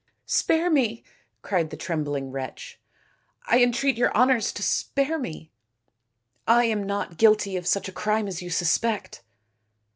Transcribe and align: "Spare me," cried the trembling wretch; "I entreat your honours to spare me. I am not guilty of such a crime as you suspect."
"Spare 0.25 0.71
me," 0.71 1.03
cried 1.43 1.69
the 1.69 1.77
trembling 1.77 2.31
wretch; 2.31 2.81
"I 3.45 3.61
entreat 3.61 3.97
your 3.99 4.11
honours 4.15 4.51
to 4.53 4.63
spare 4.63 5.19
me. 5.19 5.51
I 6.47 6.65
am 6.65 6.87
not 6.87 7.17
guilty 7.19 7.55
of 7.55 7.67
such 7.67 7.87
a 7.87 7.91
crime 7.93 8.27
as 8.27 8.41
you 8.41 8.49
suspect." 8.49 9.21